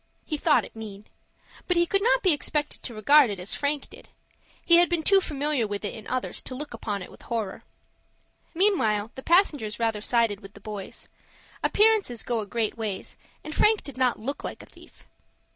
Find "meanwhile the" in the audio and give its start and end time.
8.55-9.21